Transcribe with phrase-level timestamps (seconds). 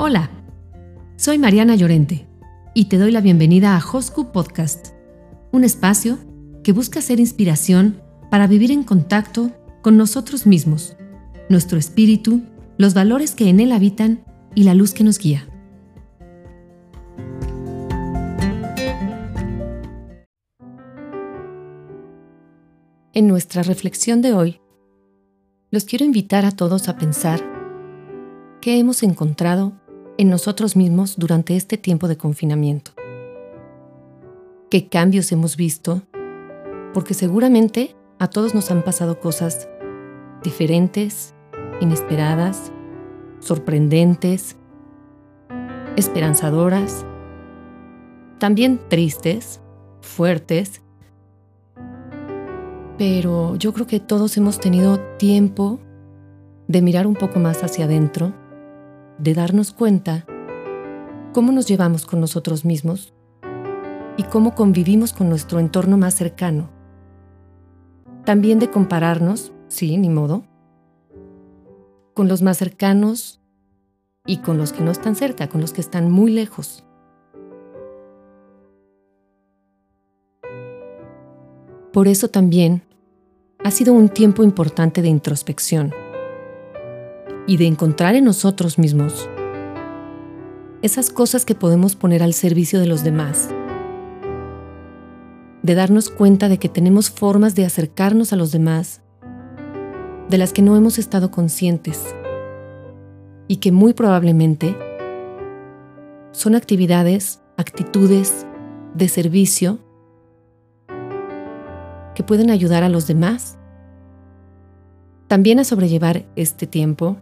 [0.00, 0.30] Hola,
[1.16, 2.28] soy Mariana Llorente
[2.72, 4.90] y te doy la bienvenida a Hosku Podcast,
[5.50, 6.20] un espacio
[6.62, 8.00] que busca ser inspiración
[8.30, 9.50] para vivir en contacto
[9.82, 10.96] con nosotros mismos,
[11.48, 12.42] nuestro espíritu,
[12.76, 14.24] los valores que en él habitan
[14.54, 15.48] y la luz que nos guía.
[23.14, 24.60] En nuestra reflexión de hoy,
[25.72, 27.42] los quiero invitar a todos a pensar
[28.60, 29.72] qué hemos encontrado
[30.18, 32.90] en nosotros mismos durante este tiempo de confinamiento.
[34.68, 36.02] ¿Qué cambios hemos visto?
[36.92, 39.68] Porque seguramente a todos nos han pasado cosas
[40.42, 41.34] diferentes,
[41.80, 42.72] inesperadas,
[43.38, 44.56] sorprendentes,
[45.96, 47.06] esperanzadoras,
[48.38, 49.60] también tristes,
[50.00, 50.82] fuertes,
[52.98, 55.78] pero yo creo que todos hemos tenido tiempo
[56.66, 58.32] de mirar un poco más hacia adentro
[59.18, 60.24] de darnos cuenta
[61.32, 63.12] cómo nos llevamos con nosotros mismos
[64.16, 66.70] y cómo convivimos con nuestro entorno más cercano.
[68.24, 70.44] También de compararnos, sí, ni modo,
[72.14, 73.40] con los más cercanos
[74.26, 76.84] y con los que no están cerca, con los que están muy lejos.
[81.92, 82.82] Por eso también
[83.64, 85.92] ha sido un tiempo importante de introspección
[87.48, 89.28] y de encontrar en nosotros mismos
[90.82, 93.48] esas cosas que podemos poner al servicio de los demás,
[95.62, 99.00] de darnos cuenta de que tenemos formas de acercarnos a los demás,
[100.28, 102.14] de las que no hemos estado conscientes
[103.48, 104.76] y que muy probablemente
[106.32, 108.46] son actividades, actitudes
[108.94, 109.78] de servicio
[112.14, 113.58] que pueden ayudar a los demás
[115.28, 117.18] también a sobrellevar este tiempo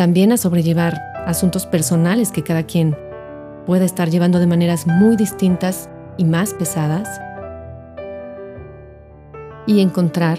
[0.00, 2.96] también a sobrellevar asuntos personales que cada quien
[3.66, 7.20] puede estar llevando de maneras muy distintas y más pesadas,
[9.66, 10.38] y encontrar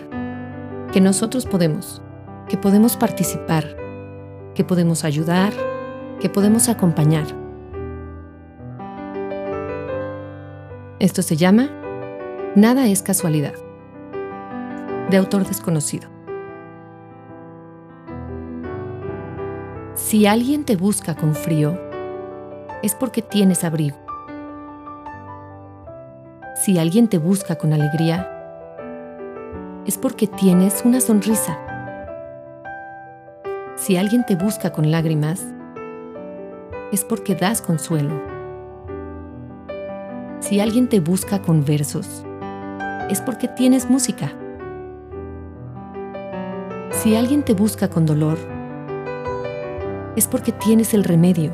[0.91, 2.01] que nosotros podemos,
[2.49, 3.77] que podemos participar,
[4.55, 5.53] que podemos ayudar,
[6.19, 7.27] que podemos acompañar.
[10.97, 11.69] Esto se llama
[12.55, 13.53] Nada es casualidad,
[15.11, 16.20] de autor desconocido.
[20.11, 21.79] Si alguien te busca con frío,
[22.83, 23.95] es porque tienes abrigo.
[26.65, 28.29] Si alguien te busca con alegría,
[29.87, 31.57] es porque tienes una sonrisa.
[33.77, 35.45] Si alguien te busca con lágrimas,
[36.91, 38.21] es porque das consuelo.
[40.41, 42.25] Si alguien te busca con versos,
[43.09, 44.29] es porque tienes música.
[46.91, 48.60] Si alguien te busca con dolor,
[50.15, 51.53] es porque tienes el remedio.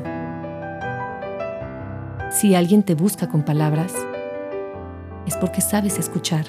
[2.30, 3.94] Si alguien te busca con palabras,
[5.26, 6.46] es porque sabes escuchar.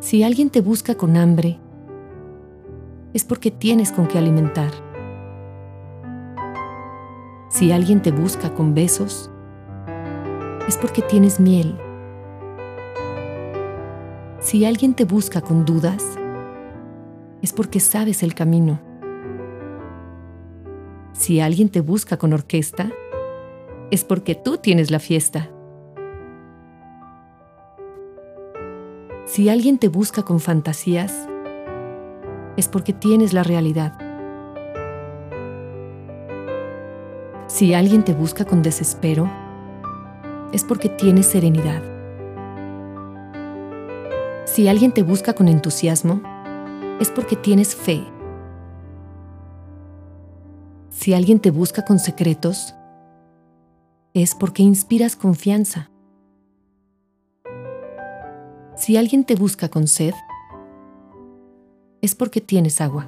[0.00, 1.58] Si alguien te busca con hambre,
[3.14, 4.70] es porque tienes con qué alimentar.
[7.48, 9.30] Si alguien te busca con besos,
[10.68, 11.78] es porque tienes miel.
[14.40, 16.04] Si alguien te busca con dudas,
[17.42, 18.80] es porque sabes el camino.
[21.12, 22.90] Si alguien te busca con orquesta,
[23.90, 25.50] es porque tú tienes la fiesta.
[29.26, 31.28] Si alguien te busca con fantasías,
[32.56, 33.98] es porque tienes la realidad.
[37.48, 39.30] Si alguien te busca con desespero,
[40.52, 41.82] es porque tienes serenidad.
[44.44, 46.31] Si alguien te busca con entusiasmo,
[47.00, 48.04] es porque tienes fe.
[50.90, 52.74] Si alguien te busca con secretos,
[54.14, 55.90] es porque inspiras confianza.
[58.76, 60.14] Si alguien te busca con sed,
[62.00, 63.06] es porque tienes agua.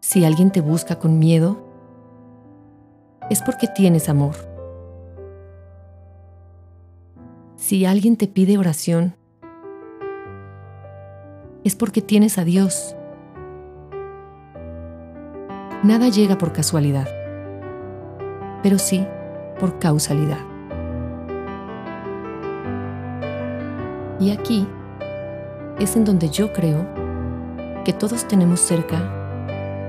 [0.00, 1.58] Si alguien te busca con miedo,
[3.30, 4.34] es porque tienes amor.
[7.56, 9.16] Si alguien te pide oración,
[11.64, 12.94] es porque tienes a Dios.
[15.82, 17.08] Nada llega por casualidad,
[18.62, 19.06] pero sí
[19.58, 20.38] por causalidad.
[24.20, 24.68] Y aquí
[25.78, 26.86] es en donde yo creo
[27.84, 28.98] que todos tenemos cerca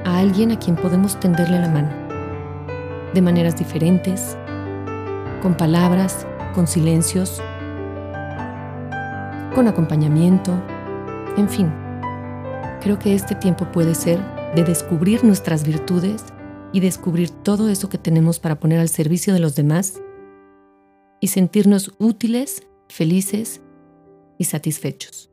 [0.06, 1.90] a alguien a quien podemos tenderle la mano,
[3.14, 4.38] de maneras diferentes,
[5.42, 7.42] con palabras, con silencios,
[9.54, 10.52] con acompañamiento,
[11.38, 11.72] en fin,
[12.82, 14.20] creo que este tiempo puede ser
[14.56, 16.24] de descubrir nuestras virtudes
[16.72, 20.02] y descubrir todo eso que tenemos para poner al servicio de los demás
[21.20, 23.62] y sentirnos útiles, felices
[24.38, 25.30] y satisfechos.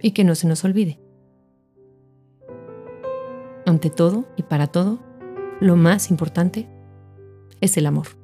[0.00, 1.00] Y que no se nos olvide.
[3.64, 4.98] Ante todo y para todo,
[5.60, 6.68] lo más importante
[7.60, 8.23] es el amor.